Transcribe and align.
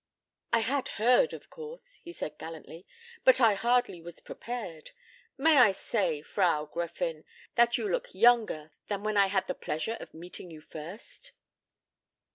"I 0.51 0.61
had 0.61 0.87
heard, 0.97 1.31
of 1.31 1.51
course," 1.51 1.97
he 2.03 2.11
said 2.11 2.39
gallantly, 2.39 2.87
"but 3.23 3.39
I 3.39 3.53
hardly 3.53 4.01
was 4.01 4.19
prepared. 4.19 4.89
May 5.37 5.57
I 5.59 5.71
say, 5.71 6.23
Frau 6.23 6.65
Gräfin, 6.65 7.23
that 7.53 7.77
you 7.77 7.87
look 7.87 8.15
younger 8.15 8.71
than 8.87 9.03
when 9.03 9.15
I 9.15 9.27
had 9.27 9.45
the 9.45 9.53
pleasure 9.53 9.97
of 9.99 10.15
meeting 10.15 10.49
you 10.49 10.59
first?" 10.59 11.33